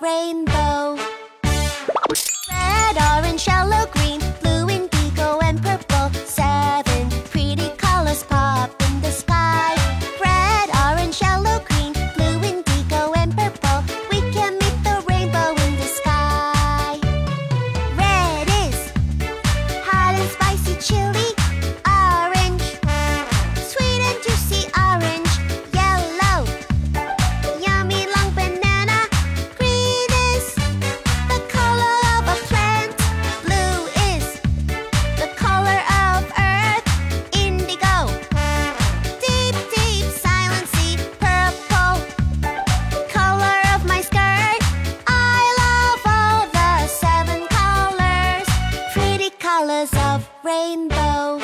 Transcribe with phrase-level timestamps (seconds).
[0.00, 1.11] rainbow.
[49.90, 51.40] of rainbow.